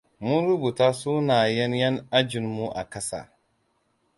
[0.23, 3.29] Mun rubuta sunayen ƴan ajinmu a ƙasa.